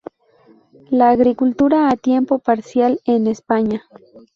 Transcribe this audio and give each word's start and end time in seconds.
La 0.89 1.11
agricultura 1.11 1.89
a 1.91 1.95
tiempo 1.95 2.39
parcial 2.39 2.99
en 3.05 3.27
España". 3.27 3.83